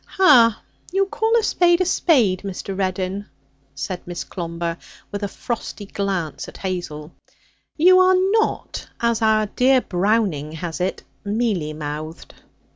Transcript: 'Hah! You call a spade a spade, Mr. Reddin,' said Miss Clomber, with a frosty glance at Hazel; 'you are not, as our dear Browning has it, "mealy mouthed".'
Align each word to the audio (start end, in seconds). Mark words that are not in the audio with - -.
'Hah! 0.07 0.57
You 0.91 1.05
call 1.05 1.37
a 1.37 1.43
spade 1.43 1.79
a 1.79 1.85
spade, 1.85 2.39
Mr. 2.43 2.75
Reddin,' 2.75 3.27
said 3.75 4.01
Miss 4.07 4.23
Clomber, 4.23 4.77
with 5.11 5.21
a 5.21 5.27
frosty 5.27 5.85
glance 5.85 6.47
at 6.47 6.57
Hazel; 6.57 7.11
'you 7.77 7.99
are 7.99 8.15
not, 8.15 8.89
as 8.99 9.21
our 9.21 9.45
dear 9.45 9.79
Browning 9.79 10.53
has 10.53 10.81
it, 10.81 11.03
"mealy 11.23 11.73
mouthed".' 11.73 12.33